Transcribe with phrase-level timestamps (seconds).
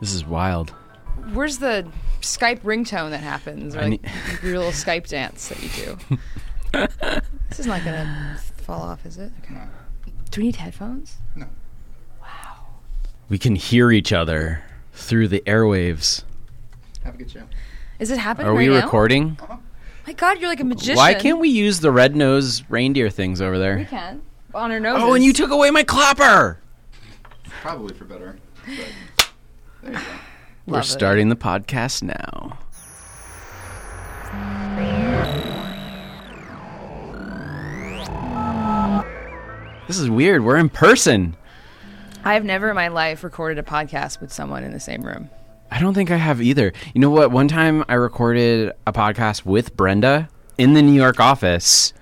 [0.00, 0.70] This is wild.
[1.32, 1.86] Where's the
[2.20, 3.76] Skype ringtone that happens?
[3.76, 4.10] Or like need-
[4.42, 5.98] your little Skype dance that you do?
[7.48, 9.32] this is not gonna fall off, is it?
[9.44, 9.60] Okay.
[10.30, 11.18] Do we need headphones?
[11.34, 11.46] No.
[12.20, 12.66] Wow.
[13.28, 16.22] We can hear each other through the airwaves.
[17.04, 17.42] Have a good show.
[17.98, 18.76] Is it happening Are we now?
[18.82, 19.36] recording?
[19.42, 19.56] Uh-huh.
[20.06, 20.96] My God, you're like a magician.
[20.96, 23.76] Why can't we use the red nose reindeer things over there?
[23.76, 24.22] We can.
[24.54, 25.02] On our noses.
[25.04, 26.58] Oh, and you took away my clapper.
[27.60, 28.38] Probably for better.
[28.64, 29.19] But there you go.
[30.66, 30.84] We're it.
[30.84, 32.58] starting the podcast now.
[39.86, 40.44] This is weird.
[40.44, 41.36] We're in person.
[42.24, 45.30] I have never in my life recorded a podcast with someone in the same room.
[45.70, 46.72] I don't think I have either.
[46.94, 47.30] You know what?
[47.30, 50.28] One time I recorded a podcast with Brenda
[50.58, 51.92] in the New York office,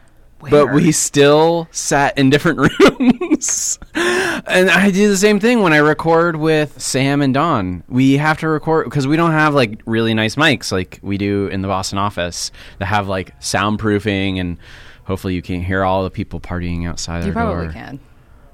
[0.41, 3.79] but we still sat in different rooms.
[3.95, 7.83] and I do the same thing when I record with Sam and Don.
[7.88, 11.48] We have to record because we don't have like really nice mics like we do
[11.48, 14.59] in the Boston office that have like soundproofing and
[15.04, 17.98] hopefully you can hear all the people partying outside You their probably can.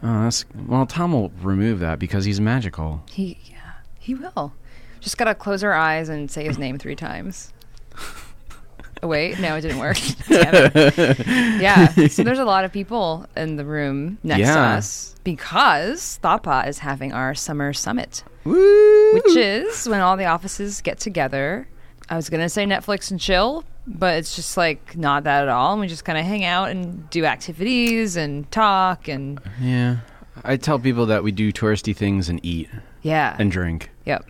[0.03, 0.87] Oh, that's well.
[0.87, 3.03] Tom will remove that because he's magical.
[3.11, 4.53] He, yeah, he will.
[5.01, 7.53] Just gotta close our eyes and say his name three times.
[9.05, 9.99] Oh, wait, no, it didn't work.
[10.31, 11.27] It.
[11.61, 14.77] Yeah, so there's a lot of people in the room next to Yeah.
[14.77, 19.13] us because Thought is having our summer summit, Woo!
[19.15, 21.69] which is when all the offices get together.
[22.09, 25.73] I was gonna say Netflix and chill, but it's just like not that at all.
[25.73, 29.99] And we just kind of hang out and do activities and talk and Yeah.
[30.43, 32.69] I tell people that we do touristy things and eat
[33.03, 33.91] yeah, and drink.
[34.07, 34.27] Yep.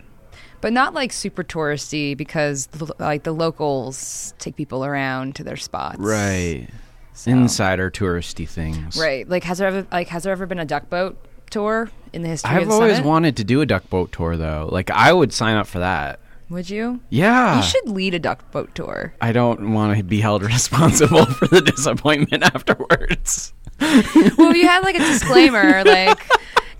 [0.65, 5.99] But not like super touristy because like the locals take people around to their spots.
[5.99, 6.67] Right.
[7.13, 8.97] So- Insider touristy things.
[8.97, 9.29] Right.
[9.29, 12.29] Like has there ever like has there ever been a duck boat tour in the
[12.29, 14.67] history of I've the always wanted to do a duck boat tour though.
[14.71, 16.19] Like I would sign up for that.
[16.49, 16.99] Would you?
[17.11, 17.57] Yeah.
[17.57, 19.13] You should lead a duck boat tour.
[19.21, 23.53] I don't want to be held responsible for the disappointment afterwards.
[23.79, 26.27] well, you had like a disclaimer like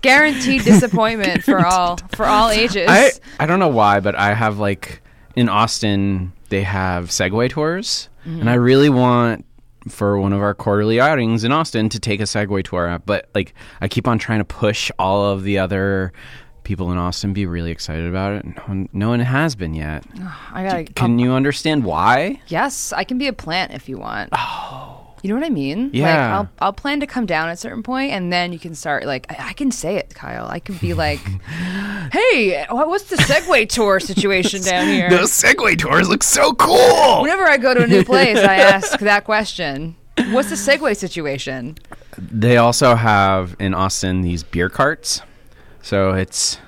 [0.06, 2.86] guaranteed disappointment for all for all ages.
[2.88, 5.02] I I don't know why, but I have like
[5.34, 8.40] in Austin they have Segway tours, Mm-hmm.
[8.40, 9.44] and I really want
[9.88, 13.00] for one of our quarterly outings in Austin to take a Segway tour.
[13.06, 16.12] But like I keep on trying to push all of the other
[16.64, 18.44] people in Austin be really excited about it.
[18.44, 20.02] No one, no one has been yet.
[20.52, 22.40] I gotta Can you understand why?
[22.48, 24.30] Yes, I can be a plant if you want.
[24.32, 24.95] Oh.
[25.22, 25.84] You know what I mean?
[25.86, 26.38] Like Yeah.
[26.38, 29.04] I'll I'll plan to come down at a certain point and then you can start
[29.04, 30.46] like I, I can say it, Kyle.
[30.46, 31.18] I can be like,
[32.12, 35.10] Hey, what's the Segway tour situation down here?
[35.10, 37.22] Those Segway tours look so cool.
[37.22, 39.96] Whenever I go to a new place, I ask that question.
[40.30, 41.76] What's the Segway situation?
[42.18, 45.20] They also have in Austin these beer carts,
[45.82, 46.58] so it's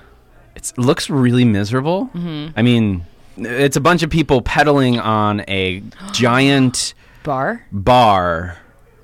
[0.55, 2.07] it's it looks really miserable.
[2.13, 2.57] Mm-hmm.
[2.57, 3.05] I mean,
[3.37, 5.81] it's a bunch of people pedaling on a
[6.11, 6.93] giant
[7.23, 7.65] Bar?
[7.71, 8.57] bar,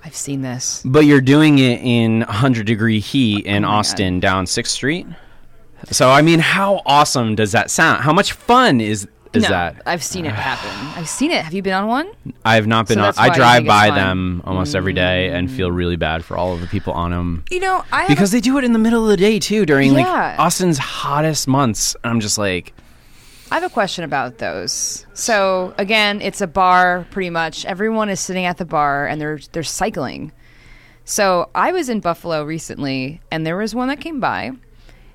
[0.04, 0.82] I've seen this.
[0.86, 5.08] but you're doing it in 100 degree heat oh in Oh Austin down Sixth Street.
[5.92, 8.04] So I mean, how awesome does that sound?
[8.04, 9.82] How much fun is is no, that?
[9.86, 10.72] I've seen it happen.
[11.00, 11.44] I've seen it.
[11.44, 12.10] Have you been on one?
[12.46, 13.14] I've not been So on.
[13.18, 15.76] I drive it's by them almost every day and feel mm.
[15.76, 17.44] really bad for all of the people on them.
[17.52, 19.66] You know, I have because they do it in the middle of the day too
[19.66, 20.02] during Yeah.
[20.02, 21.96] like Austin's hottest months.
[22.04, 22.74] And I'm just like,
[23.56, 25.06] I have a question about those.
[25.14, 27.64] So again, it's a bar pretty much.
[27.64, 30.34] Everyone is sitting at the bar and they're they're cycling.
[31.06, 34.52] So I was in Buffalo recently and there was one that came by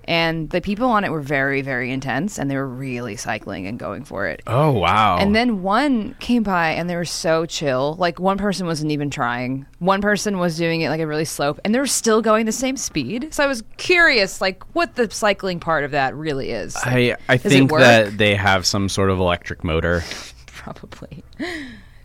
[0.05, 3.79] and the people on it were very very intense and they were really cycling and
[3.79, 4.43] going for it.
[4.47, 5.19] oh wow.
[5.19, 7.97] And then one came by and they were so chill.
[7.99, 9.67] Like one person wasn't even trying.
[9.79, 12.53] One person was doing it like a really slope and they were still going the
[12.53, 13.33] same speed.
[13.33, 16.77] So I was curious like what the cycling part of that really is.
[16.77, 20.03] I I think that they have some sort of electric motor,
[20.47, 21.25] Probably.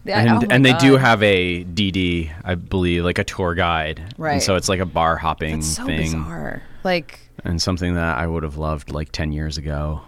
[0.06, 4.14] and oh and they do have a DD, I believe, like a tour guide.
[4.18, 4.34] Right.
[4.34, 6.62] And so it's like a bar hopping It's so thing, bizarre.
[6.84, 10.02] Like, and something that I would have loved like ten years ago.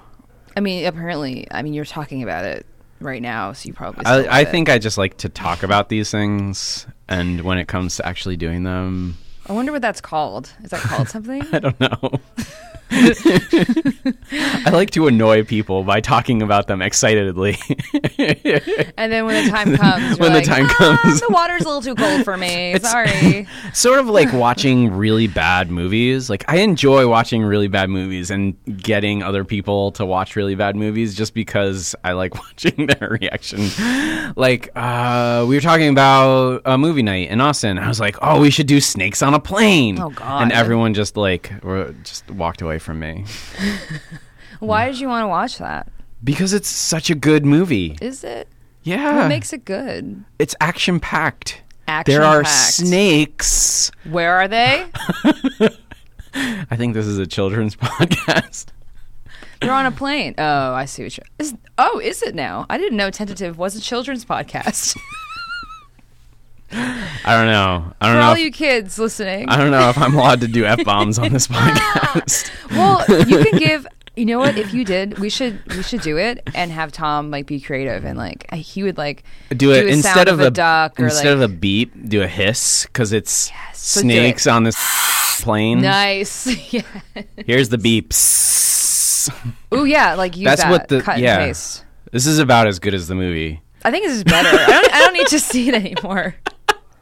[0.56, 2.66] I mean, apparently, I mean, you're talking about it
[3.00, 4.06] right now, so you probably.
[4.06, 7.98] I, I think I just like to talk about these things, and when it comes
[7.98, 10.51] to actually doing them, I wonder what that's called.
[10.63, 11.44] Is that called something?
[11.54, 12.12] I don't know.
[14.31, 17.57] I like to annoy people by talking about them excitedly.
[18.98, 21.69] and then when the time comes, When the like, time "Ah, comes." the water's a
[21.69, 22.78] little too cold for me.
[22.80, 23.48] Sorry.
[23.74, 26.30] sort of like watching really bad movies.
[26.30, 30.75] Like I enjoy watching really bad movies and getting other people to watch really bad
[30.75, 33.68] movies just because I like watching their reaction.
[34.36, 37.78] Like uh, we were talking about a movie night in Austin.
[37.78, 40.44] I was like, "Oh, we should do Snakes on a Plane." Oh, God.
[40.44, 41.51] And everyone just like
[42.04, 43.25] just walked away from me.
[44.59, 45.88] Why did you want to watch that?
[46.24, 47.95] because it's such a good movie.
[48.01, 48.47] Is it?
[48.81, 50.24] Yeah, What makes it good?
[50.39, 51.62] it's action packed.
[51.88, 53.91] Action There are snakes.
[54.09, 54.85] Where are they?
[56.33, 58.68] I think this is a children's podcast.
[59.62, 60.35] They're on a plane.
[60.38, 61.25] Oh, I see what you're.
[61.39, 62.65] Is, oh, is it now?
[62.69, 64.97] I didn't know Tentative was a children's podcast.
[66.72, 67.94] I don't know.
[68.02, 68.28] I don't For know.
[68.28, 69.50] all if- you kids listening.
[69.50, 72.50] I don't know if I'm allowed to do f bombs on this podcast.
[72.72, 73.88] Well, you can give.
[74.16, 74.58] You know what?
[74.58, 78.04] If you did, we should we should do it and have Tom like be creative
[78.04, 79.24] and like he would like
[79.56, 81.94] do it a instead sound of a, duck or instead of a beep.
[82.10, 84.12] Do a hiss because it's so do it.
[84.12, 84.75] snakes on this
[85.42, 85.81] plane.
[85.81, 86.48] nice.
[86.74, 86.81] yeah.
[87.46, 89.31] Here's the beeps.
[89.72, 90.72] Oh yeah, like use That's that.
[90.72, 91.46] what the cut yeah.
[91.46, 93.62] This is about as good as the movie.
[93.84, 94.50] I think this is better.
[94.50, 94.94] I don't.
[94.96, 96.36] I don't need to see it anymore.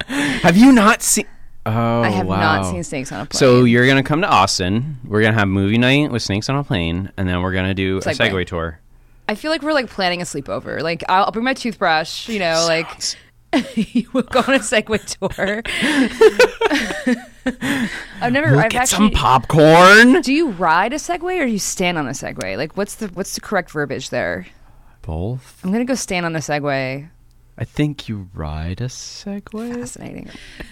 [0.07, 1.25] Have you not seen?
[1.66, 2.40] Oh, I have oh, wow.
[2.40, 3.40] not seen Snakes on a Plane.
[3.40, 5.00] So you're gonna come to Austin.
[5.04, 7.98] We're gonna have movie night with Snakes on a Plane, and then we're gonna do
[7.98, 8.30] a Segway.
[8.30, 8.80] Segway tour.
[9.28, 10.81] I feel like we're like planning a sleepover.
[10.81, 12.30] Like I'll, I'll bring my toothbrush.
[12.30, 12.88] You know, like
[14.13, 15.63] we'll go on a Segway tour.
[18.22, 18.51] I've never.
[18.51, 19.08] We'll I've get actually.
[19.08, 20.22] some popcorn.
[20.22, 22.58] do you ride a Segway or do you stand on a Segway?
[22.58, 24.46] Like, what's the what's the correct verbiage there?
[25.01, 25.62] Both.
[25.63, 27.10] I'm gonna go stand on a Segway.
[27.57, 29.74] I think you ride a Segway.
[29.74, 30.30] Fascinating.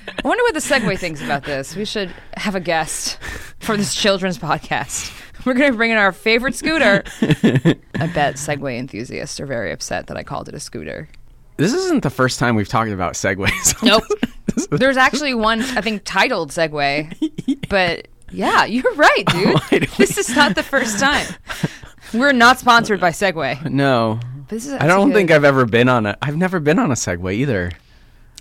[0.08, 1.76] I wonder what the Segway thinks about this.
[1.78, 3.18] We should have a guest
[3.60, 5.12] for this children's podcast.
[5.46, 7.04] We're gonna bring in our favorite scooter.
[7.22, 11.08] I bet Segway enthusiasts are very upset that I called it a scooter.
[11.58, 13.76] This isn't the first time we've talked about Segways.
[13.84, 14.04] Nope.
[14.72, 17.14] There's actually one I think titled Segway,
[17.70, 19.54] but yeah, you're right, dude.
[19.72, 21.26] Why do This is not the first time.
[22.14, 23.64] We're not sponsored by Segway.
[23.70, 24.20] no.
[24.54, 25.16] This is I don't good.
[25.16, 26.18] think I've ever been on a.
[26.22, 27.72] I've never been on a Segway either.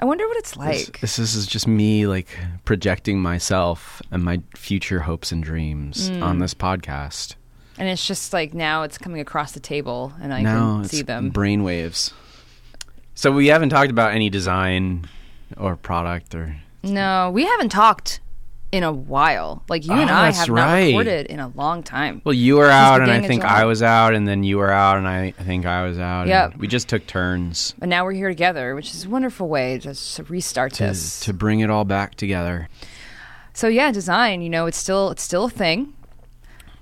[0.00, 1.00] I wonder what it's like.
[1.00, 2.28] this, this is just me like
[2.64, 6.22] projecting myself and my future hopes and dreams Mm.
[6.22, 7.36] on this podcast.
[7.78, 11.02] And it's just like now it's coming across the table and I now can see
[11.02, 11.30] them.
[11.32, 12.12] brainwaves.
[13.14, 15.06] So we haven't talked about any design
[15.56, 18.20] or product or No, we haven't talked
[18.72, 19.62] in a while.
[19.68, 20.86] Like you and Oh, I that's have not right.
[20.86, 22.22] recorded in a long time.
[22.24, 23.60] well, you were out and I think July.
[23.60, 26.22] I was out, and then you were out and I, I think I was out.
[26.22, 26.56] and Yep.
[26.56, 29.94] we just took turns But now we're here together, which is a wonderful way to
[30.28, 31.20] restart to this.
[31.20, 32.68] to bring it all back together.
[33.52, 35.92] so yeah, design, you know, it's still it's still a thing.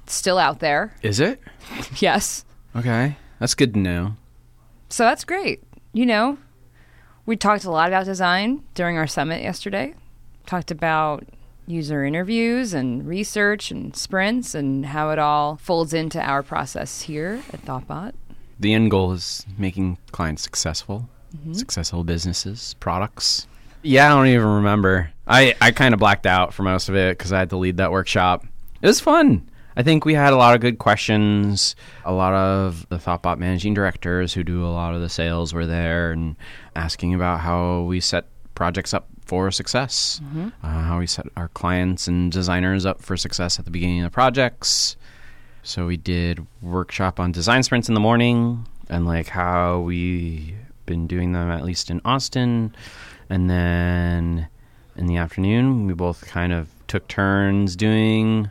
[0.04, 0.94] It's still out there.
[1.02, 1.40] Is it
[1.98, 2.44] Yes.
[2.76, 3.16] okay?
[3.40, 4.16] That's good to know.
[4.90, 5.62] So that's great.
[5.92, 6.38] You know,
[7.26, 9.94] we talked a lot about design during our summit yesterday.
[10.46, 11.24] Talked about
[11.70, 17.42] user interviews and research and sprints and how it all folds into our process here
[17.52, 18.12] at ThoughtBot.
[18.58, 21.52] The end goal is making clients successful, Mm-hmm.
[21.52, 23.46] successful businesses, products.
[23.82, 25.12] Yeah, I don't even remember.
[25.28, 27.76] I, I kind of blacked out for most of it because I had to lead
[27.76, 28.44] that workshop.
[28.82, 29.48] It was fun.
[29.76, 31.76] I think we had a lot of good questions.
[32.04, 35.66] A lot of the ThoughtBot managing directors who do a lot of the sales were
[35.66, 36.34] there and
[36.74, 38.26] asking about how we set
[38.60, 40.20] projects up for success,
[40.62, 44.04] uh, how we set our clients and designers up for success at the beginning of
[44.04, 44.96] the projects.
[45.62, 51.06] So we did workshop on design sprints in the morning and like how we been
[51.06, 52.76] doing them at least in Austin.
[53.30, 54.46] And then
[54.94, 58.50] in the afternoon, we both kind of took turns doing.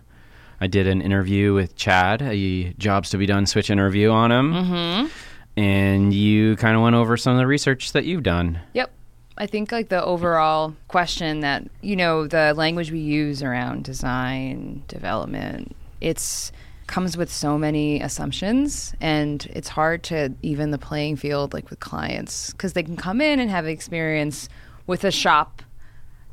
[0.59, 4.53] I did an interview with Chad, a jobs to be done switch interview on him.
[4.53, 5.07] Mm-hmm.
[5.55, 8.59] And you kind of went over some of the research that you've done.
[8.73, 8.91] Yep.
[9.39, 14.83] I think like the overall question that, you know, the language we use around design,
[14.89, 16.51] development, it's
[16.87, 21.79] comes with so many assumptions and it's hard to even the playing field like with
[21.79, 24.49] clients because they can come in and have experience
[24.87, 25.61] with a shop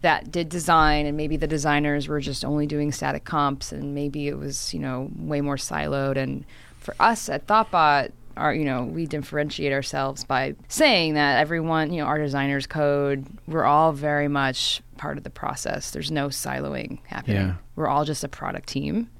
[0.01, 4.29] that did design and maybe the designers were just only doing static comps and maybe
[4.29, 6.17] it was you know way more siloed.
[6.17, 6.45] And
[6.81, 12.01] for us at thoughtbot our you know we differentiate ourselves by saying that everyone you
[12.01, 15.91] know our designers code we're all very much part of the process.
[15.91, 17.37] There's no siloing happening.
[17.37, 17.55] Yeah.
[17.75, 19.11] we're all just a product team.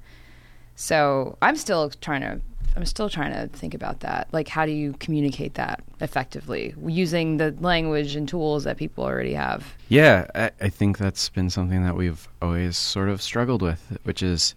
[0.75, 2.39] So i'm still trying to
[2.75, 4.27] i'm still trying to think about that.
[4.31, 9.33] Like how do you communicate that effectively using the language and tools that people already
[9.33, 9.73] have?
[9.89, 14.21] Yeah, I, I think that's been something that we've always sort of struggled with, which
[14.21, 14.53] is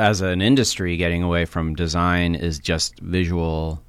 [0.00, 3.82] as an industry, getting away from design is just visual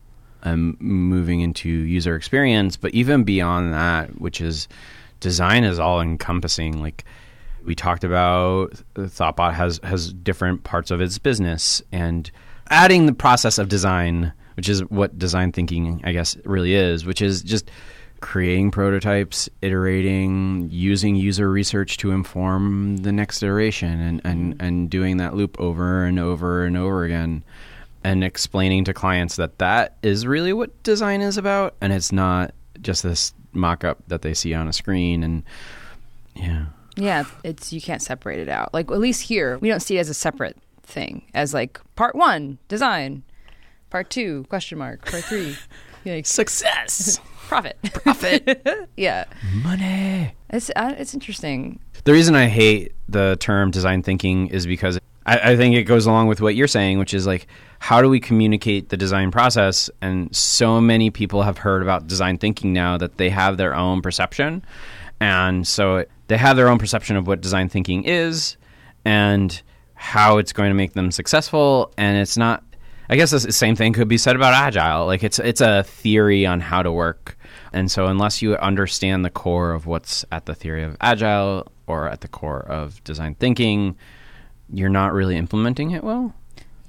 [0.43, 2.77] and moving into user experience.
[2.77, 4.67] But even beyond that, which is
[5.19, 6.81] design is all encompassing.
[6.81, 7.05] Like
[7.63, 12.29] we talked about, uh, Thoughtbot has has different parts of its business, and
[12.69, 17.21] adding the process of design, which is what design thinking, I guess, really is, which
[17.21, 17.69] is just
[18.21, 25.17] creating prototypes, iterating, using user research to inform the next iteration, and, and, and doing
[25.17, 27.43] that loop over and over and over again.
[28.03, 32.53] And explaining to clients that that is really what design is about and it's not
[32.81, 35.43] just this mock-up that they see on a screen and
[36.35, 36.65] yeah
[36.95, 38.73] Yeah, it's you can't separate it out.
[38.73, 41.23] Like at least here, we don't see it as a separate thing.
[41.33, 43.23] As like part one, design,
[43.89, 45.55] part two, question mark, part three,
[46.05, 48.65] like success profit, profit
[48.97, 49.25] yeah,
[49.63, 51.79] money it's uh, it's interesting.
[52.05, 56.05] the reason i hate the term design thinking is because I, I think it goes
[56.05, 57.47] along with what you're saying which is like
[57.81, 59.89] how do we communicate the design process?
[60.03, 64.03] And so many people have heard about design thinking now that they have their own
[64.03, 64.63] perception.
[65.19, 68.55] And so they have their own perception of what design thinking is
[69.03, 69.59] and
[69.95, 71.91] how it's going to make them successful.
[71.97, 72.63] And it's not
[73.09, 75.07] i guess the same thing could be said about agile.
[75.07, 77.35] Like it's it's a theory on how to work.
[77.73, 82.07] And so unless you understand the core of what's at the theory of agile or
[82.07, 83.97] at the core of design thinking
[84.71, 86.33] you're not really implementing it well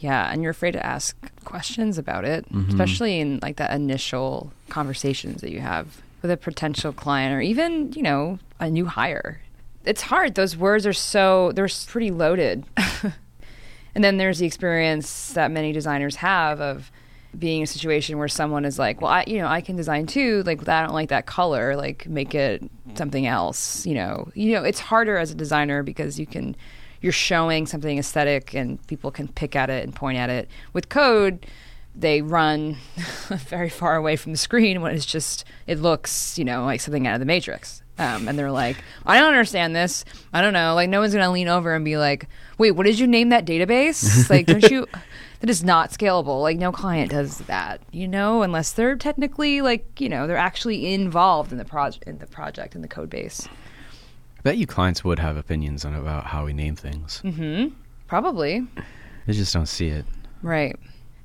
[0.03, 2.69] Yeah, and you're afraid to ask questions about it, Mm-hmm.
[2.71, 5.87] especially in like that initial conversations that you have
[6.23, 9.41] with a potential client or even, you know, a new hire.
[9.85, 10.35] It's hard.
[10.35, 12.65] Those words are so they're pretty loaded.
[13.95, 16.91] and then there's the experience that many designers have of
[17.39, 20.07] being in a situation where someone is like, "Well, I, you know, I can design
[20.07, 20.43] too.
[20.45, 21.75] Like, I don't like that color.
[21.77, 22.63] Like, make it
[22.95, 26.55] something else." You know, you know, it's harder as a designer because you can,
[27.03, 30.49] you're showing something aesthetic, and people can pick at it and point at it.
[30.73, 31.47] With code,
[31.95, 32.77] they run
[33.29, 37.07] very far away from the screen when it's just it looks, you know, like something
[37.07, 37.83] out of the Matrix.
[37.99, 40.05] Um, and they're like, I don't understand this.
[40.33, 40.75] I don't know.
[40.75, 43.45] Like, no one's gonna lean over and be like, Wait, what did you name that
[43.45, 44.31] database?
[44.31, 44.87] like, don't you?
[45.41, 46.41] That is not scalable.
[46.41, 50.95] Like, no client does that, you know, unless they're technically like, you know, they're actually
[50.95, 53.49] involved in the project, in the project, in the code base.
[54.43, 57.75] I bet you clients would have opinions on about how we name things Mm-hmm.
[58.09, 58.67] Probably,
[59.27, 60.05] they just don't see it
[60.43, 60.77] right?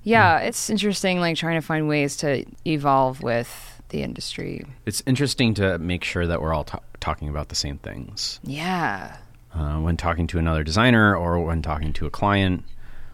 [0.04, 1.20] Yeah, it's interesting.
[1.20, 4.66] Like trying to find ways to evolve with the industry.
[4.86, 9.18] it's interesting to make sure that we're all ta- talking about the same things Yeah.
[9.54, 12.64] uh, when talking to another designer or when talking to a client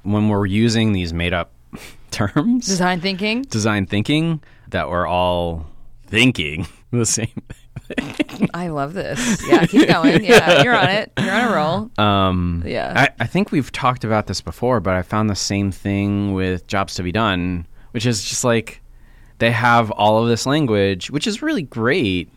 [0.03, 1.51] when we're using these made up
[2.11, 3.41] terms Design thinking.
[3.43, 5.65] design thinking that we're all
[6.05, 7.41] thinking the same
[8.53, 9.41] I love this.
[9.47, 10.23] Yeah, keep going.
[10.23, 11.11] Yeah, you're on it.
[11.19, 11.91] You're on a roll.
[12.05, 12.93] um, Yeah.
[12.95, 16.67] I, I think we've talked about this before but i found the same thing with
[16.67, 18.81] jobs to be done which is just like
[19.39, 22.29] they have all of this language which is really great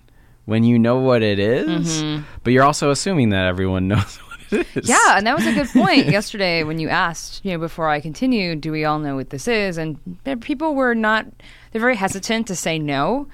[0.45, 2.05] when you know what it is,
[2.45, 5.53] but you're also assuming that everyone knows what it is Yeah, and that was a
[5.53, 9.17] good point yesterday when you asked, you know, before I continued, do we all know
[9.17, 9.77] what this is?
[9.77, 9.99] And
[10.41, 11.27] people were not,
[11.73, 13.27] they're very hesitant to say no.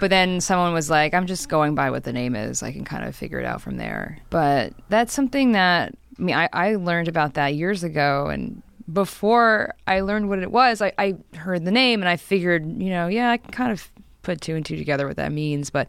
[0.00, 2.62] But then someone was like, I'm just going by what the name is.
[2.62, 4.18] I can kind of figure it out from there.
[4.30, 8.26] But that's something that, I mean, I, I learned about that years ago.
[8.26, 12.80] And before I learned what it was, I, I heard the name and I figured,
[12.80, 13.90] you know, yeah, I can kind of
[14.22, 15.70] put two and two together what that means.
[15.70, 15.88] But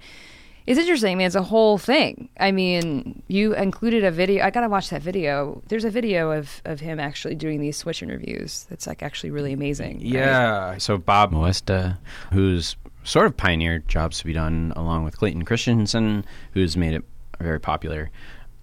[0.65, 1.13] it's interesting.
[1.13, 2.29] I mean, it's a whole thing.
[2.39, 4.45] I mean, you included a video.
[4.45, 5.63] I gotta watch that video.
[5.67, 8.67] There's a video of, of him actually doing these Switch interviews.
[8.69, 9.97] That's like actually really amazing.
[9.97, 10.05] right?
[10.05, 10.77] Yeah.
[10.77, 11.97] So Bob Moesta,
[12.31, 12.75] who's
[13.09, 16.23] sort of pioneered jobs to be done along with Clayton Christensen,
[16.53, 17.03] who's made it
[17.39, 18.11] very popular.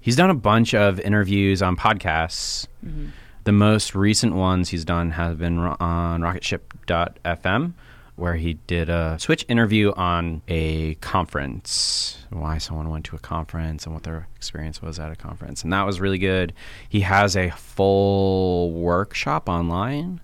[0.01, 2.69] He's done a bunch of interviews on podcasts.
[2.85, 3.09] Mm-hmm.
[3.43, 7.73] The most recent ones he's done have been on rocketship.fm,
[8.15, 13.85] where he did a Switch interview on a conference, why someone went to a conference
[13.85, 15.65] and what their experience was at a conference.
[15.65, 16.53] And that was really good.
[16.89, 20.21] He has a full workshop online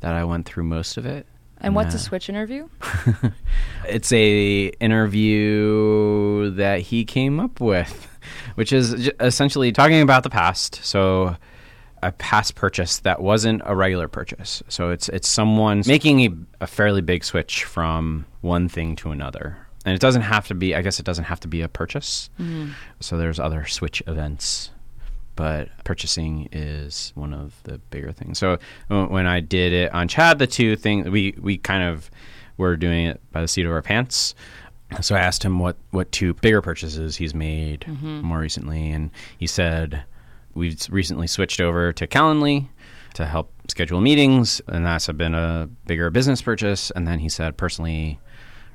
[0.00, 1.26] that I went through most of it.
[1.60, 2.68] And what's a Switch interview?
[3.88, 8.08] It's a interview that he came up with,
[8.56, 10.80] which is essentially talking about the past.
[10.84, 11.36] So
[12.02, 14.62] a past purchase that wasn't a regular purchase.
[14.68, 19.56] So it's it's someone making a, a fairly big switch from one thing to another.
[19.84, 22.28] And it doesn't have to be I guess it doesn't have to be a purchase.
[22.40, 22.70] Mm-hmm.
[23.00, 24.70] So there's other switch events
[25.36, 28.38] but purchasing is one of the bigger things.
[28.38, 28.58] So
[28.90, 32.10] uh, when I did it on Chad, the two things we we kind of
[32.56, 34.34] were doing it by the seat of our pants.
[35.00, 38.22] So I asked him what what two bigger purchases he's made mm-hmm.
[38.22, 40.04] more recently, and he said
[40.54, 42.68] we've recently switched over to Calendly
[43.14, 46.90] to help schedule meetings, and that's been a bigger business purchase.
[46.92, 48.20] And then he said personally,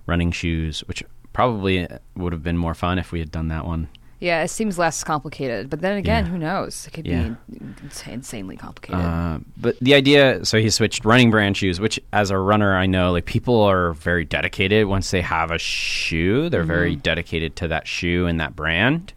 [0.05, 1.03] running shoes, which
[1.33, 3.87] probably uh, would have been more fun if we had done that one.
[4.21, 5.69] Yeah, it seems less complicated.
[5.69, 6.31] But then again, Yeah.
[6.31, 6.85] who knows?
[6.87, 7.29] It could Yeah.
[7.49, 9.01] be ins- insanely complicated.
[9.03, 12.85] Uh, but the idea, so he switched running brand shoes, which as a runner, I
[12.85, 14.85] know like people are very dedicated.
[14.85, 19.13] Once they have a shoe, they're very dedicated to that shoe and that brand.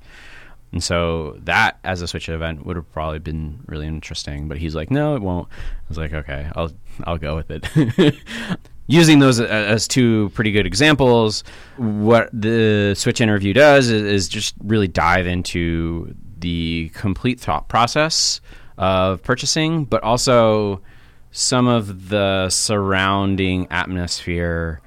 [0.73, 4.49] And so that as a Switch event would have probably been really interesting.
[4.49, 5.46] But he's like, no, it won't.
[5.52, 6.73] I was like, okay, I'll
[7.04, 8.16] I'll go with it.
[8.87, 11.43] Using those as two pretty good examples,
[11.76, 18.43] what the Switch interview does is, is just really dive into the complete thought process
[18.76, 20.83] of purchasing, but also
[21.31, 24.83] some of the surrounding atmosphere.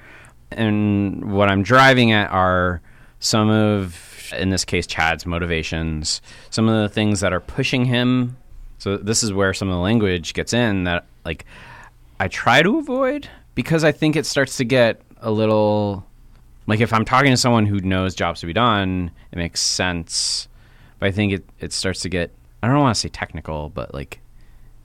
[0.52, 2.82] And what I'm driving at are
[3.20, 8.38] some of, in this case, Chad's motivations, some of the things that are pushing him.
[8.78, 11.46] So this is where some of the language gets in that, like,
[12.20, 16.06] I try to avoid because I think it starts to get a little
[16.68, 20.48] like if I'm talking to someone who knows jobs to be done, it makes sense.
[21.00, 22.32] But I think it, it starts to get
[22.64, 24.20] I don't want to say technical, but like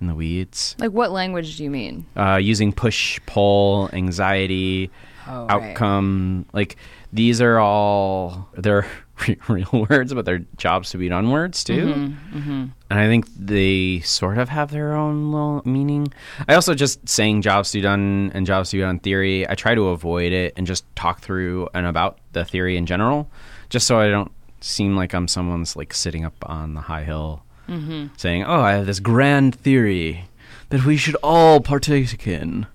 [0.00, 0.74] in the weeds.
[0.80, 2.06] Like, what language do you mean?
[2.16, 4.90] Uh, using push, pull, anxiety,
[5.28, 5.50] Oh, right.
[5.70, 6.46] outcome.
[6.52, 6.76] Like
[7.12, 8.86] these are all they're
[9.48, 11.86] real words, but they're jobs to be done words too.
[11.86, 16.12] Mm-hmm, And I think they sort of have their own little meaning.
[16.48, 19.48] I also just saying jobs to be done and jobs to be done theory.
[19.48, 23.28] I try to avoid it and just talk through and about the theory in general,
[23.68, 27.42] just so I don't seem like I'm someone's like sitting up on the high hill
[28.18, 30.24] saying, "Oh, I have this grand theory
[30.68, 32.66] that we should all partake in."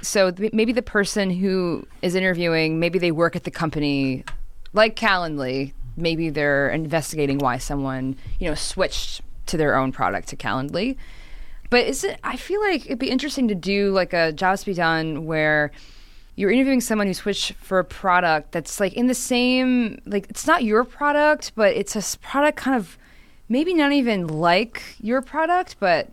[0.00, 4.24] So th- maybe the person who is interviewing, maybe they work at the company,
[4.72, 5.72] like Calendly.
[5.96, 10.96] Maybe they're investigating why someone, you know, switched to their own product to Calendly.
[11.70, 12.18] But is it?
[12.22, 15.70] I feel like it'd be interesting to do like a jobs to be done where
[16.34, 20.46] you're interviewing someone who switched for a product that's like in the same like it's
[20.46, 22.98] not your product, but it's a product kind of
[23.48, 26.08] maybe not even like your product, but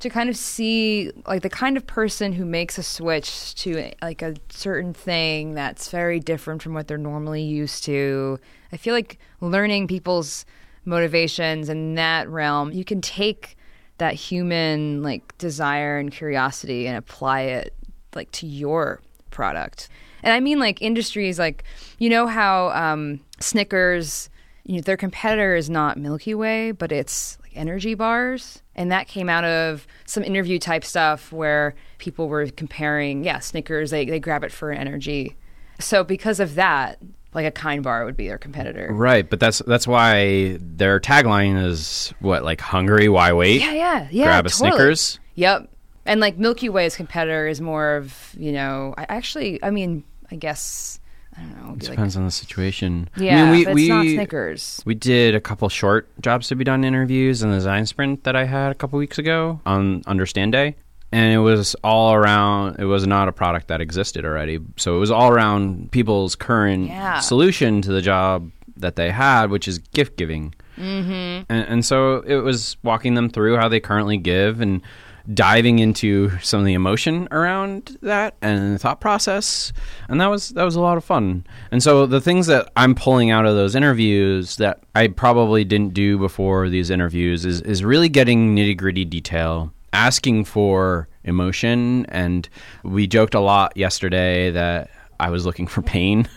[0.00, 4.22] to kind of see like the kind of person who makes a switch to like
[4.22, 8.38] a certain thing that's very different from what they're normally used to.
[8.72, 10.46] I feel like learning people's
[10.84, 13.56] motivations in that realm, you can take
[13.98, 17.74] that human like desire and curiosity and apply it
[18.14, 19.00] like to your
[19.30, 19.88] product.
[20.22, 21.64] And I mean like industries like
[21.98, 24.30] you know how um, Snickers,
[24.64, 28.62] you know, their competitor is not Milky Way, but it's energy bars.
[28.74, 33.90] And that came out of some interview type stuff where people were comparing, yeah, Snickers,
[33.90, 35.36] they, they grab it for energy.
[35.80, 36.98] So because of that,
[37.34, 38.88] like a kind bar would be their competitor.
[38.90, 43.60] Right, but that's that's why their tagline is what like hungry, why wait?
[43.60, 44.24] Yeah, yeah, yeah.
[44.24, 44.70] Grab a totally.
[44.70, 45.20] Snickers.
[45.34, 45.70] Yep.
[46.06, 50.36] And like Milky Way's competitor is more of, you know, I actually, I mean, I
[50.36, 51.00] guess,
[51.38, 51.66] I don't know.
[51.68, 53.08] it'd be like- Depends on the situation.
[53.16, 54.82] yeah, I mean, we, but we, it's not Snickers.
[54.84, 58.34] We did a couple short jobs to be done interviews in the design sprint that
[58.36, 60.74] I had a couple weeks ago on Understand Day.
[61.12, 64.58] And it was all around, it was not a product that existed already.
[64.76, 67.20] So it was all around people's current Yeah.
[67.20, 70.54] solution to the job that they had, which is gift giving.
[70.76, 71.10] Mm-hmm.
[71.50, 74.82] And, and so it was walking them through how they currently give and
[75.32, 79.72] diving into some of the emotion around that and the thought process
[80.08, 81.44] and that was that was a lot of fun.
[81.70, 85.94] And so the things that i'm pulling out of those interviews that i probably didn't
[85.94, 92.48] do before these interviews is is really getting nitty gritty detail asking for emotion and
[92.82, 96.28] we joked a lot yesterday that i was looking for pain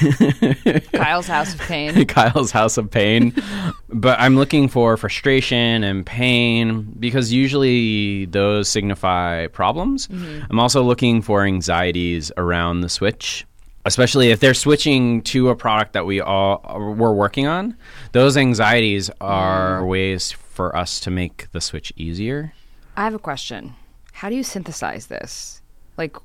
[0.92, 2.04] Kyle's House of Pain.
[2.06, 3.34] Kyle's House of Pain.
[3.88, 10.08] but I'm looking for frustration and pain because usually those signify problems.
[10.08, 10.44] Mm-hmm.
[10.50, 13.46] I'm also looking for anxieties around the switch.
[13.84, 16.60] Especially if they're switching to a product that we all
[16.98, 17.76] we're working on,
[18.10, 19.86] those anxieties are mm.
[19.86, 22.52] ways for us to make the switch easier.
[22.96, 23.74] I have a question.
[24.12, 25.62] How do you synthesize this?
[25.96, 26.16] Like,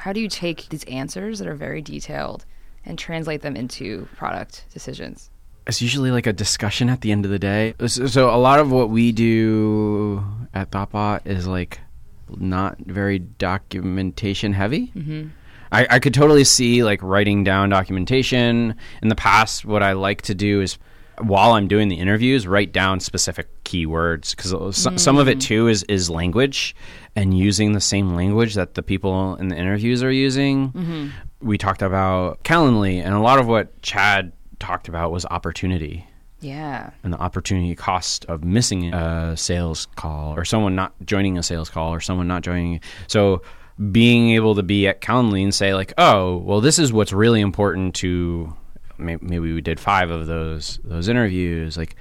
[0.00, 2.44] how do you take these answers that are very detailed
[2.84, 5.30] and translate them into product decisions?
[5.66, 7.74] it's usually like a discussion at the end of the day.
[7.86, 11.80] So, so a lot of what we do at Thoughtbot is like
[12.28, 14.88] not very documentation heavy.
[14.96, 15.28] Mm-hmm.
[15.72, 18.74] I, I could totally see like writing down documentation.
[19.00, 20.76] In the past, what I like to do is
[21.22, 25.42] while I'm doing the interviews, write down specific keywords because some, some of it mm.
[25.42, 26.74] too is is language
[27.16, 30.70] and using the same language that the people in the interviews are using.
[30.72, 31.08] Mm-hmm.
[31.42, 36.06] We talked about Calendly, and a lot of what Chad talked about was opportunity
[36.40, 36.90] Yeah.
[37.02, 41.70] and the opportunity cost of missing a sales call or someone not joining a sales
[41.70, 42.80] call or someone not joining.
[43.06, 43.42] So
[43.90, 47.40] being able to be at Calendly and say like, oh, well, this is what's really
[47.40, 48.54] important to
[49.00, 51.96] maybe we did five of those those interviews like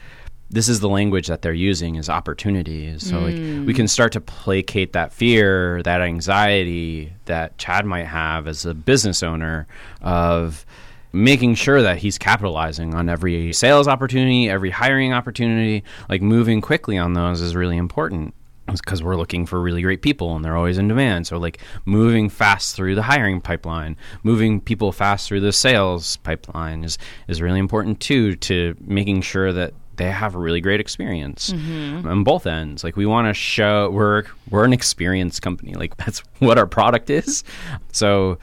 [0.51, 2.97] this is the language that they're using is opportunity.
[2.97, 3.65] So like mm.
[3.65, 8.73] we can start to placate that fear that anxiety that chad might have as a
[8.73, 9.67] business owner
[10.01, 10.65] of
[11.11, 16.97] making sure that he's capitalizing on every sales opportunity, every hiring opportunity, like moving quickly
[16.97, 18.33] on those is really important
[18.77, 21.27] because we're looking for really great people and they're always in demand.
[21.27, 26.83] So like moving fast through the hiring pipeline, moving people fast through the sales pipeline
[26.83, 31.51] is is really important too to making sure that they have a really great experience
[31.51, 32.07] mm-hmm.
[32.07, 32.83] on both ends.
[32.83, 35.73] Like we want to show we're we're an experience company.
[35.73, 37.43] Like that's what our product is.
[37.91, 38.39] So,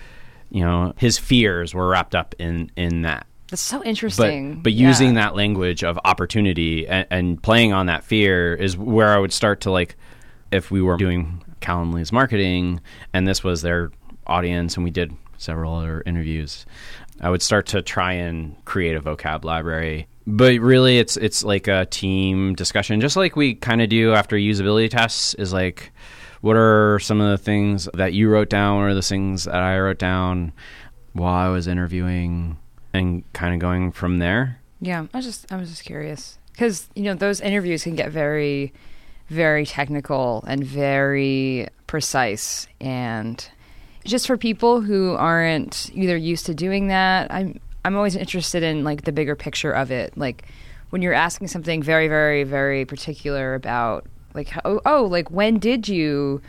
[0.51, 4.61] you know, his fears were wrapped up in in that That's so but interesting.
[4.63, 4.89] but Yeah.
[4.89, 9.33] using that language of opportunity and, and playing on that fear is where I would
[9.33, 9.97] start to like
[10.57, 12.81] if we were doing Calendly's marketing
[13.13, 13.91] and this was their
[14.27, 16.67] audience and we did several other interviews,
[17.21, 20.09] I would start to try and create a vocab library.
[20.27, 24.37] But really it's it's like a team discussion, just like we kind of do after
[24.37, 25.93] usability tests is like
[26.41, 29.79] what are some of the things that you wrote down or the things that I
[29.79, 30.53] wrote down
[31.13, 32.59] while I was interviewing
[32.93, 34.61] and kind of going from there.
[34.81, 38.11] Yeah, I was just I was just curious because you know those interviews can get
[38.11, 38.73] very,
[39.29, 43.49] very technical and very precise, and
[44.05, 48.85] just for people who aren't either used to doing that, I'm I'm always interested in
[48.85, 50.45] like the bigger picture of it, like
[50.91, 55.89] when you're asking something very, very, very particular about like oh, oh like when did
[55.89, 56.41] you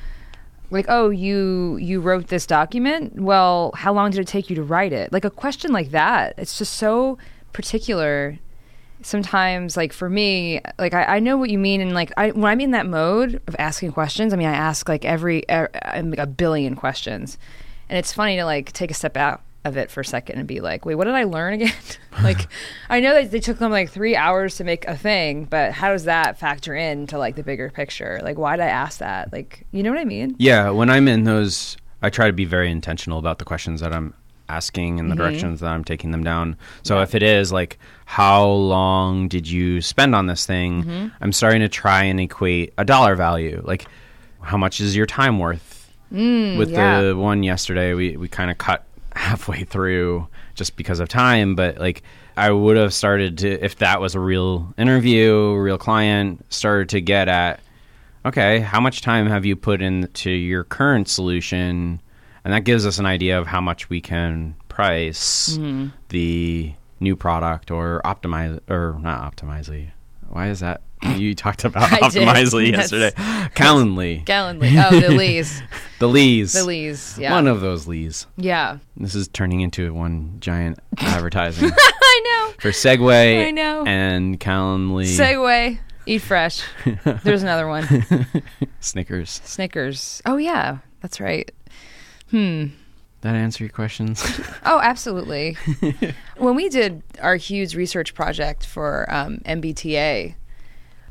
[0.69, 3.19] like oh you you wrote this document?
[3.19, 5.11] Well how long did it take you to write it?
[5.11, 7.17] Like a question like that it's just so
[7.53, 8.37] particular
[9.07, 12.51] sometimes like for me like I, I know what you mean and like I when
[12.51, 16.27] I'm in that mode of asking questions I mean I ask like every er, a
[16.27, 17.37] billion questions.
[17.89, 20.47] And it's funny to like take a step out of it for a second and
[20.47, 21.73] be like wait what did I learn again?
[22.21, 22.47] Like
[22.89, 25.91] I know that they took them like three hours to make a thing but how
[25.91, 28.19] does that factor into like the bigger picture?
[28.21, 29.31] Like why did I ask that?
[29.31, 30.35] Like you know what I mean?
[30.37, 33.93] Yeah, when I'm in those, I try to be very intentional about the questions that
[33.93, 34.13] I'm
[34.49, 35.23] asking and the mm-hmm.
[35.23, 36.55] directions that I'm taking them down.
[36.83, 40.83] So if it is like, how long did you spend on this thing?
[40.83, 41.07] Mm-hmm.
[41.21, 43.61] I'm starting to try and equate a dollar value.
[43.65, 43.87] Like,
[44.41, 45.91] how much is your time worth?
[46.11, 47.01] Mm, With yeah.
[47.01, 51.77] the one yesterday, we, we kind of cut halfway through just because of time, but
[51.77, 52.03] like,
[52.37, 57.01] I would have started to, if that was a real interview, real client, started to
[57.01, 57.59] get at,
[58.25, 61.99] okay, how much time have you put into your current solution?
[62.47, 65.87] And that gives us an idea of how much we can price Mm-hmm.
[66.07, 69.91] the new product or optimize or not optimizely.
[70.29, 70.79] Why is that?
[71.17, 72.89] You talked about optimizely Yes.
[72.93, 73.11] yesterday.
[73.53, 74.23] Calendly.
[74.33, 74.69] Gallantly.
[74.77, 75.61] Oh, the Lees.
[75.99, 76.53] The Lees.
[76.53, 77.17] The Lees.
[77.19, 77.33] Yeah.
[77.33, 78.27] One of those Lees.
[78.37, 78.77] yeah.
[78.95, 82.53] This is turning into one giant advertising I know.
[82.61, 83.83] for Segway I know.
[83.85, 85.79] and Calendly Segway.
[86.05, 86.61] Eat fresh.
[87.25, 87.85] There's another one.
[88.79, 89.41] Snickers.
[89.43, 90.21] Snickers.
[90.25, 91.51] Oh yeah, that's right.
[93.21, 94.23] That answer your questions?
[94.65, 95.57] Oh, absolutely.
[96.37, 100.35] when we did our huge research project for um, MBTA,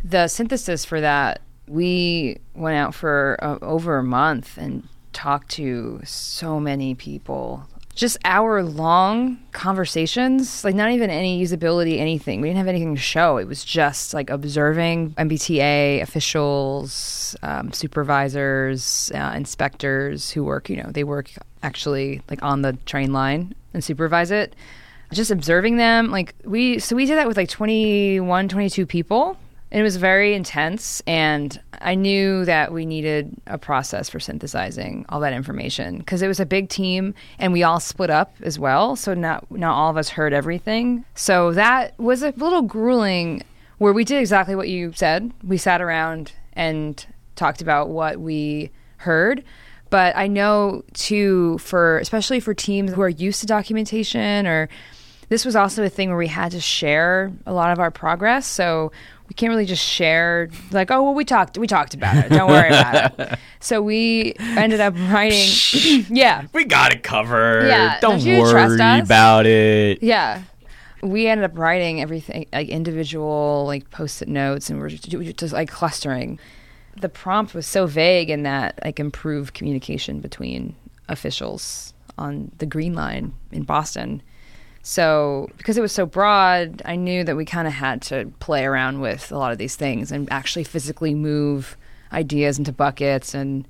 [0.05, 6.01] the synthesis for that, we went out for uh, over a month and talked to
[6.05, 7.67] so many people.
[7.97, 12.41] Just hour long conversations, like not even any usability, anything.
[12.41, 13.39] We didn't have anything to show.
[13.39, 20.91] It was just like observing MBTA officials, um, supervisors, uh, inspectors who work, you know,
[20.91, 21.31] they work
[21.63, 24.55] actually like on the train line and supervise it
[25.13, 29.37] just observing them like we so we did that with like 21 22 people
[29.71, 35.05] and it was very intense and i knew that we needed a process for synthesizing
[35.09, 38.59] all that information because it was a big team and we all split up as
[38.59, 41.05] well so not not all of us heard everything.
[41.15, 43.43] So that was a little grueling
[43.79, 45.33] where we did exactly what you said.
[45.45, 49.45] We sat around and talked about what we heard.
[49.91, 54.69] But I know too for especially for teams who are used to documentation or
[55.29, 58.47] this was also a thing where we had to share a lot of our progress.
[58.47, 58.93] So
[59.29, 62.29] we can't really just share like, oh well we talked we talked about it.
[62.31, 63.39] Don't worry about it.
[63.59, 65.49] So we ended up writing
[66.09, 66.47] Yeah.
[66.53, 67.67] we got it covered.
[67.67, 70.03] Yeah, Don't, don't worry about it.
[70.05, 70.43] Yeah.
[71.03, 75.33] We ended up writing everything like individual like post-it notes and we're just, we were
[75.33, 76.39] just like clustering.
[77.01, 80.77] The prompt was so vague in that like improve communication between
[81.09, 84.23] officials on the green line in Boston.
[84.89, 88.65] So, because it was so broad, I knew that we kind of had to play
[88.65, 91.77] around with a lot of these things and actually physically move
[92.13, 93.67] ideas into buckets and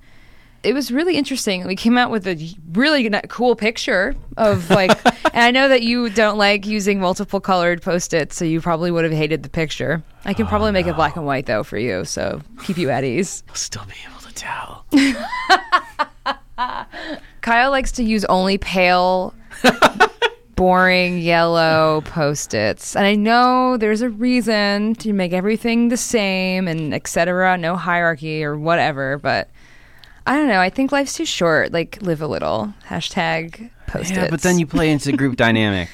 [0.62, 1.66] it was really interesting.
[1.66, 4.90] We came out with a really cool picture of like,
[5.32, 9.04] and I know that you don't like using multiple colored post-its, so you probably would
[9.04, 10.02] have hated the picture.
[10.26, 12.90] I can oh, probably make it black and white though for you, so keep you
[12.90, 13.42] at ease.
[13.48, 14.84] I'll still be able to tell.
[17.40, 19.32] Kyle likes to use only pale
[20.56, 22.96] boring yellow post-its.
[22.96, 27.56] And I know there's a reason to make everything the same and etc.
[27.58, 29.48] No hierarchy or whatever, but
[30.26, 30.60] I don't know.
[30.60, 31.72] I think life's too short.
[31.72, 32.72] Like live a little.
[32.88, 34.16] Hashtag post-its.
[34.18, 35.88] Yeah, but then you play into group dynamic.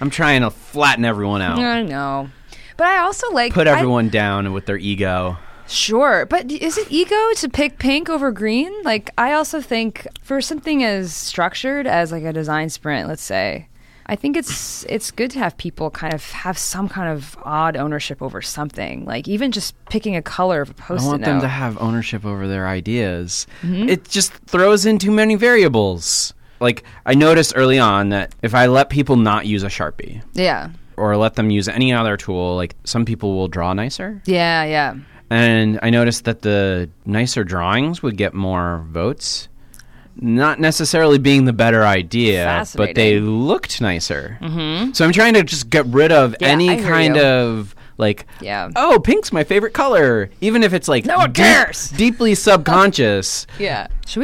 [0.00, 1.58] I'm trying to flatten everyone out.
[1.58, 2.30] I know.
[2.76, 5.36] But I also like Put I- everyone down with their ego.
[5.66, 8.72] Sure, but is it ego to pick pink over green?
[8.84, 13.68] Like, I also think for something as structured as like a design sprint, let's say,
[14.08, 17.76] I think it's it's good to have people kind of have some kind of odd
[17.76, 19.04] ownership over something.
[19.04, 21.26] Like even just picking a color of a post-it want note.
[21.26, 23.46] them to have ownership over their ideas.
[23.62, 23.88] Mm-hmm.
[23.90, 26.32] It just throws in too many variables.
[26.60, 30.70] Like I noticed early on that if I let people not use a Sharpie yeah,
[30.96, 34.22] or let them use any other tool, like some people will draw nicer.
[34.24, 34.96] yeah, yeah.
[35.30, 39.47] And I noticed that the nicer drawings would get more votes.
[40.20, 44.36] Not necessarily being the better idea, but they looked nicer.
[44.40, 44.92] Mm-hmm.
[44.92, 47.22] So I'm trying to just get rid of Yeah, any kind you.
[47.22, 48.70] of like, Yeah.
[48.76, 51.90] oh, pink's my favorite color, even if it's like No one deep- cares.
[51.90, 53.46] deeply subconscious.
[53.58, 53.86] Yeah.
[54.06, 54.20] Should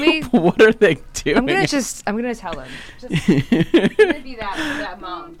[0.00, 0.20] we?
[0.30, 1.36] What are they doing?
[1.36, 2.02] I'm gonna just.
[2.06, 2.68] I'm gonna tell them.
[3.00, 3.40] Just, I'm
[3.96, 5.36] gonna be that that mom.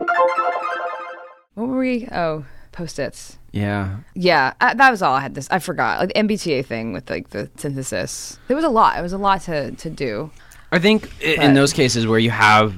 [1.54, 2.06] What were we?
[2.12, 3.38] Oh, post-its.
[3.58, 3.96] Yeah.
[4.14, 5.34] Yeah, I, that was all I had.
[5.34, 8.38] This I forgot, like the MBTA thing with like the synthesis.
[8.48, 8.98] There was a lot.
[8.98, 10.30] It was a lot to to do.
[10.72, 12.74] I think i- in those cases where you have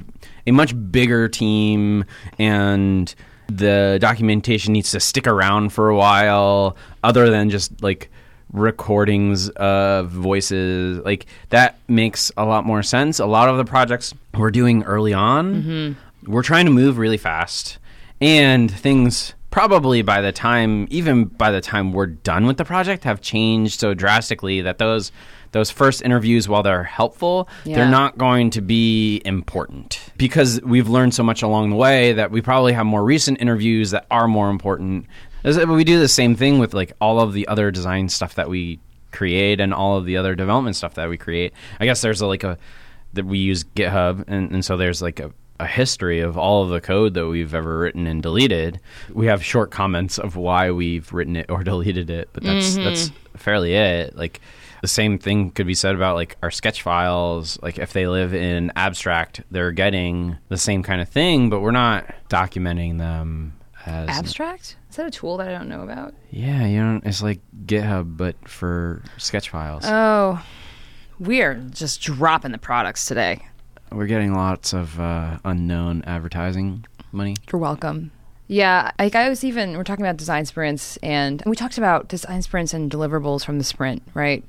[0.47, 2.05] a much bigger team
[2.39, 3.13] and
[3.47, 8.09] the documentation needs to stick around for a while, other than just like
[8.53, 13.19] recordings of voices, like that makes a lot more sense.
[13.19, 16.31] A lot of the projects we're doing early on, mm-hmm.
[16.31, 17.77] we're trying to move really fast,
[18.19, 23.03] and things probably by the time even by the time we're done with the project
[23.03, 25.11] have changed so drastically that those
[25.51, 27.75] those first interviews while they're helpful Yeah.
[27.75, 29.99] they're not going to be important.
[30.17, 33.91] Because we've learned so much along the way that we probably have more recent interviews
[33.91, 35.07] that are more important.
[35.43, 38.79] We do the same thing with like all of the other design stuff that we
[39.11, 41.51] create and all of the other development stuff that we create.
[41.81, 42.57] I guess there's a, like a
[43.13, 46.69] that we use github and, and so there's like a a history of all of
[46.69, 48.79] the code that we've ever written and deleted.
[49.13, 52.83] We have short comments of why we've written it or deleted it, but that's mm-hmm.
[52.83, 54.15] that's fairly it.
[54.15, 54.41] Like
[54.81, 57.59] the same thing could be said about like our sketch files.
[57.61, 61.71] Like if they live in abstract, they're getting the same kind of thing, but we're
[61.71, 63.53] not documenting them
[63.85, 64.77] as Abstract?
[64.89, 66.13] Is that a tool that I don't know about?
[66.29, 69.83] yeah, you know, it's like GitHub but for sketch files.
[69.85, 70.43] Oh,
[71.19, 73.45] we are just dropping the products today.
[73.91, 77.35] We're getting lots of uh, unknown advertising money.
[77.51, 78.11] You're welcome.
[78.47, 82.41] Yeah, like I was even we're talking about design sprints and we talked about design
[82.41, 84.43] sprints and deliverables from the sprint, right?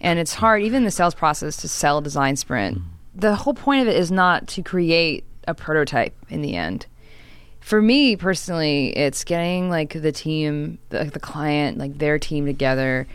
[0.00, 2.82] And it's hard even in the sales process to sell a design sprint.
[3.14, 6.86] The whole point of it is not to create a prototype in the end.
[7.60, 13.06] For me personally, it's getting like the team, the, the client, like their team together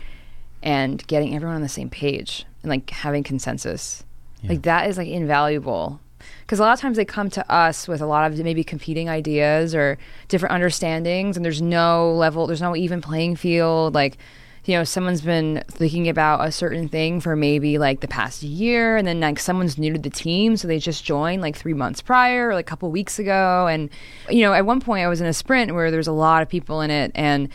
[0.62, 4.02] and getting everyone on the same page and like having consensus.
[4.48, 6.00] Like that is like invaluable.
[6.42, 9.08] Because a lot of times they come to us with a lot of maybe competing
[9.08, 9.98] ideas or
[10.28, 13.94] different understandings, and there's no level, there's no even playing field.
[13.94, 14.18] Like,
[14.64, 18.96] you know, someone's been thinking about a certain thing for maybe like the past year,
[18.96, 22.02] and then like someone's new to the team, so they just joined like three months
[22.02, 23.66] prior or like a couple weeks ago.
[23.68, 23.88] And,
[24.28, 26.48] you know, at one point I was in a sprint where there's a lot of
[26.48, 27.48] people in it, and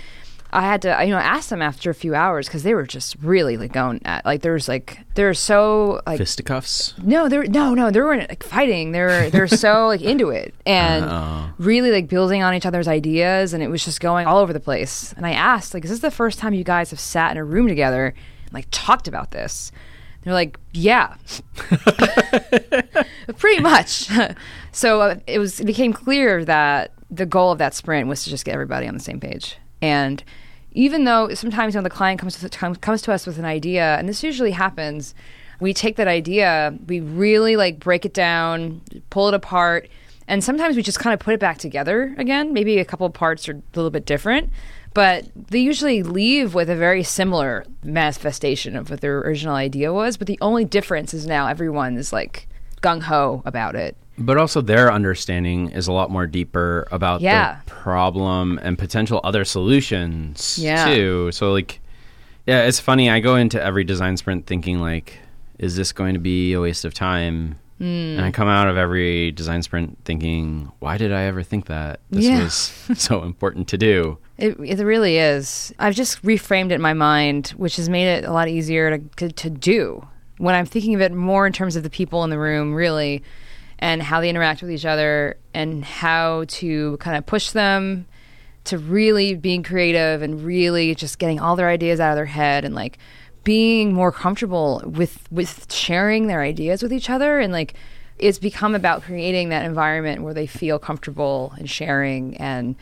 [0.55, 3.15] I had to, you know, ask them after a few hours because they were just
[3.21, 6.93] really like going at like there's like they're so like Fisticuffs.
[7.03, 8.91] no, they're no, no, they weren't like fighting.
[8.91, 11.49] They're they're so like into it and Uh-oh.
[11.57, 14.59] really like building on each other's ideas, and it was just going all over the
[14.59, 15.13] place.
[15.17, 17.43] And I asked, like, is this the first time you guys have sat in a
[17.43, 18.13] room together
[18.45, 19.71] and like talked about this?
[20.23, 21.15] They're like, yeah,
[23.37, 24.09] pretty much.
[24.71, 28.29] so uh, it was it became clear that the goal of that sprint was to
[28.29, 29.57] just get everybody on the same page.
[29.81, 30.23] And
[30.75, 34.07] even though sometimes when the client comes to, comes to us with an idea, and
[34.07, 35.15] this usually happens,
[35.59, 39.87] we take that idea, we really like break it down, pull it apart,
[40.27, 42.51] and sometimes we just kind of put it back together again.
[42.51, 44.49] Maybe a couple parts are a little bit different,
[44.93, 50.17] but they usually leave with a very similar manifestation of what their original idea was.
[50.17, 52.47] But the only difference is now everyone is like
[52.81, 53.95] gung ho about it.
[54.17, 57.57] But also, their understanding is a lot more deeper about Yeah.
[57.65, 60.85] the problem and potential other solutions Yeah.
[60.85, 61.31] too.
[61.33, 61.79] So, like,
[62.47, 63.09] yeah, it's funny.
[63.09, 65.19] I go into every design sprint thinking like,
[65.59, 67.55] is this going to be a waste of time?
[67.77, 67.83] Hmm.
[67.83, 71.99] And I come out of every design sprint thinking, why did I ever think that
[72.09, 72.41] this Yeah.
[72.43, 72.53] was
[72.95, 74.17] so important to do?
[74.37, 75.73] It, it really is.
[75.77, 79.03] I've just reframed it in my mind, which has made it a lot easier to,
[79.17, 80.07] to, to do.
[80.37, 83.23] When I'm thinking of it more in terms of the people in the room, really,
[83.79, 88.05] and how they interact with each other and how to kind of push them
[88.65, 92.65] to really being creative and really just getting all their ideas out of their head
[92.65, 92.97] and like
[93.43, 97.39] being more comfortable with with sharing their ideas with each other.
[97.39, 97.75] And like
[98.17, 102.37] it's become about creating that environment where they feel comfortable and sharing.
[102.37, 102.75] And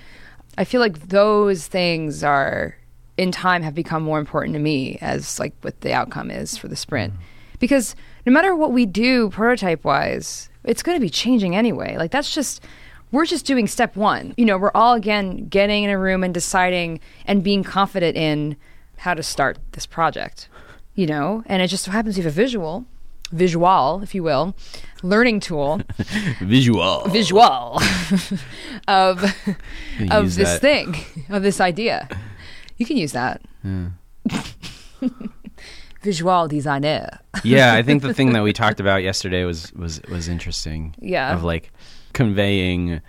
[0.58, 2.78] I feel like those things are
[3.18, 6.68] in time have become more important to me as like what the outcome is for
[6.68, 7.14] the sprint.
[7.14, 7.24] Mm-hmm.
[7.60, 11.98] Because no matter what we do prototype wise, it's going to be changing anyway.
[11.98, 12.64] Like that's just
[13.12, 14.34] we're just doing step 1.
[14.38, 18.56] You know, we're all again getting in a room and deciding and being confident in
[18.98, 20.48] how to start this project.
[20.96, 22.86] You know, and it just so happens we have a visual
[23.32, 24.56] visual, if you will,
[25.02, 25.82] learning tool
[26.40, 27.08] Visual.
[27.08, 27.82] visual
[28.88, 29.24] of
[30.12, 30.62] of this that.
[30.62, 30.96] thing
[31.30, 32.08] of this idea.
[32.78, 33.42] You can use that.
[36.04, 37.20] Visual designer.
[37.44, 40.94] yeah, I think the thing that we talked about yesterday was was was interesting.
[41.00, 41.34] Yeah.
[41.34, 41.72] Of like
[42.14, 43.02] conveying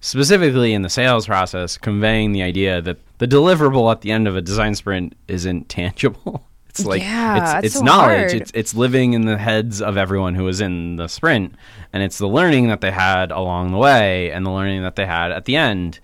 [0.00, 4.36] specifically in the sales process, conveying the idea that the deliverable at the end of
[4.36, 6.44] a design sprint isn't tangible.
[6.70, 8.30] It's like Yeah, it's it's so knowledge.
[8.30, 8.42] hard.
[8.42, 11.54] It's it's living in the heads of everyone who was in the sprint
[11.92, 15.06] and it's the learning that they had along the way and the learning that they
[15.06, 15.98] had at the end.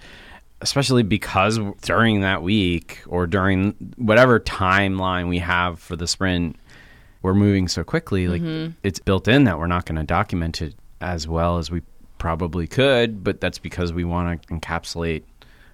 [0.65, 6.57] Especially because during that week or during whatever timeline we have for the sprint,
[7.23, 8.73] we're moving so quickly like Mm-hmm.
[8.83, 11.81] it's built in that we're not going to document it as well as we
[12.19, 15.23] probably could but that's because we want to encapsulate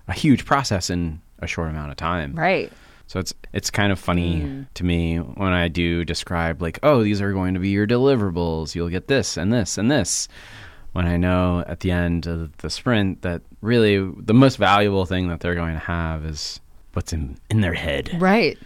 [0.09, 2.73] a huge process in a short amount of time Right.
[3.09, 4.67] so it's it's kind of funny Mm.
[4.75, 8.75] to me when i do describe like oh these are going to be your deliverables
[8.77, 10.29] you'll get this and this and this
[10.93, 15.29] when i know at the end of the sprint that really the most valuable thing
[15.29, 16.61] that they're going to have is
[16.93, 18.59] what's in in their head Right.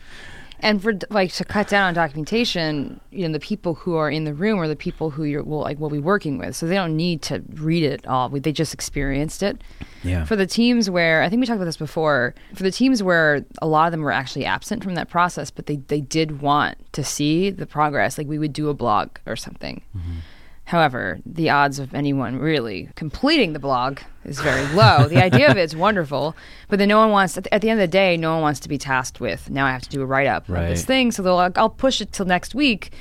[0.60, 4.24] And for like to cut down on documentation, you know, the people who are in
[4.24, 6.74] the room are the people who you're will like will be working with, so they
[6.74, 8.30] don't need to read it all.
[8.30, 9.60] They just experienced it.
[10.04, 13.02] yeah For the teams where I think we talked about this before, for the teams
[13.02, 16.40] where a lot of them were actually absent from that process, but they, they did
[16.40, 19.82] want to see the progress, like we would do a blog or something.
[19.94, 20.18] Mm-hmm.
[20.66, 25.06] However, the odds of anyone really completing the blog is very low.
[25.08, 26.34] the idea of it is wonderful,
[26.68, 28.68] but then no one wants, at the, end of the day, no one wants to
[28.68, 31.12] be tasked with, now I have to do a write up of this thing.
[31.12, 32.92] So they'll like, I'll push it till next week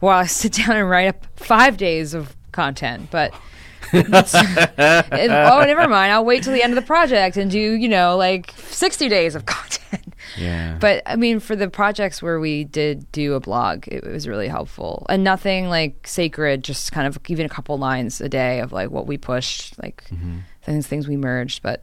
[0.00, 3.10] while I sit down and write up five days of content.
[3.10, 3.34] But
[3.92, 6.12] oh, never mind.
[6.12, 9.34] I'll wait till the end of the project and do, you know, like 60 days
[9.34, 10.01] of content.
[10.38, 14.26] Yeah But I mean, for the projects where we did do a blog, it, was
[14.26, 15.06] really helpful.
[15.08, 18.90] And nothing like sacred, just kind of even a couple lines a day of like
[18.90, 20.38] what we pushed, like mm-hmm.
[20.62, 21.62] things, things we merged.
[21.62, 21.82] But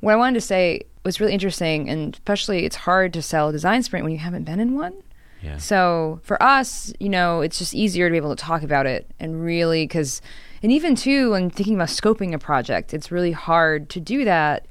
[0.00, 1.88] what I wanted to say was really interesting.
[1.88, 4.94] And especially, it's hard to sell a design sprint when you haven't been in one.
[5.42, 8.86] yeah So for us, you know, it's just easier to be able to talk about
[8.86, 10.20] it and really because,
[10.62, 14.66] and even too, when thinking about scoping a project, it's really hard to do that,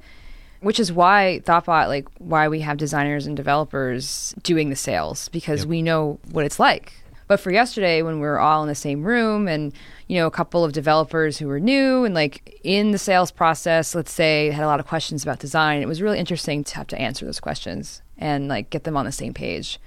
[0.60, 5.66] which is why Thoughtbot, like why we have designers and developers doing the sales because
[5.66, 6.92] we know what it's like.
[7.28, 9.72] But for yesterday, when we were all in the same room and,
[10.06, 13.94] you know, a couple of developers who were new and like in the sales process,
[13.94, 16.86] let's say, had a lot of questions about design, it was really interesting to have
[16.88, 19.80] to answer those questions and like get them on the same page.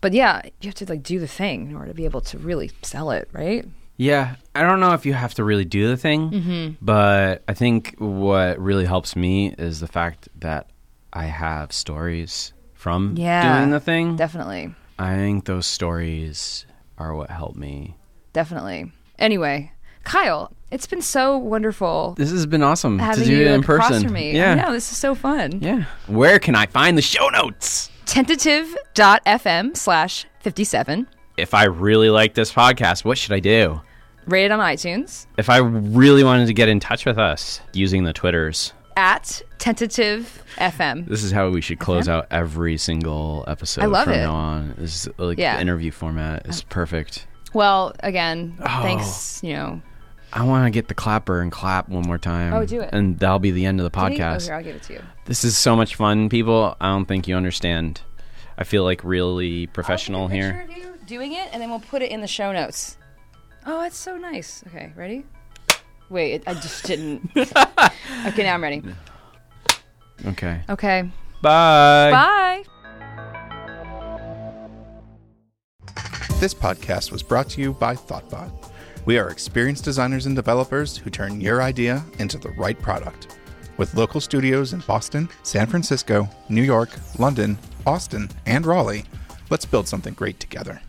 [0.00, 2.38] But yeah, you have to like do the thing in order to be able to
[2.38, 3.66] really sell it, right?
[4.00, 6.74] Yeah, I don't know if you have to really do the thing, Mm-hmm.
[6.84, 10.70] but I think what really helps me is the fact that
[11.12, 14.16] I have stories from Yeah, doing the thing.
[14.16, 14.74] Definitely.
[14.98, 16.64] I think those stories
[16.96, 17.96] are what help me.
[18.32, 18.90] Definitely.
[19.18, 19.72] Anyway,
[20.04, 23.62] Kyle, it's been so wonderful This has been awesome having to do you it in
[23.62, 24.02] person.
[24.04, 24.34] from me.
[24.34, 25.58] Yeah, I know, this is so fun.
[25.60, 25.84] yeah.
[26.06, 27.90] Where can I find the show notes?
[28.06, 31.06] Tentative.fm slash 57.
[31.36, 33.80] If I really like this podcast, what should I do?
[34.30, 38.04] Rate it on iTunes If I really wanted to get in touch with us using
[38.04, 41.06] the Twitters, at Tentative FM.
[41.08, 44.18] this is how we should close out every single episode I love from it.
[44.18, 44.74] now on.
[44.78, 45.56] This is like Yeah.
[45.56, 47.26] the interview format is perfect.
[47.54, 48.82] Well, again, Oh.
[48.82, 49.80] thanks, you know.
[50.32, 52.52] I want to get the clapper and clap one more time.
[52.52, 52.90] Oh, do it.
[52.92, 54.44] And that'll be the end of the he- oh, podcast.
[54.46, 55.00] here, I'll give it to you.
[55.24, 56.76] This is so much fun, people.
[56.80, 58.00] I don't think you understand.
[58.58, 60.68] I feel like really professional I'll take a here.
[61.06, 62.96] doing it, and then we'll put it in the show notes.
[63.66, 64.64] Oh, that's so nice.
[64.66, 65.24] Okay, ready?
[66.08, 67.30] Wait, it, I just didn't.
[67.36, 68.82] okay, now I'm ready.
[70.26, 70.60] Okay.
[70.68, 72.10] Okay, Bye.
[72.10, 72.62] bye.
[76.40, 78.50] This podcast was brought to you by Thoughtbot.
[79.04, 83.36] We are experienced designers and developers who turn your idea into the right product.
[83.76, 89.04] With local studios in Boston, San Francisco, New York, London, Austin, and Raleigh,
[89.48, 90.80] let's build something great together.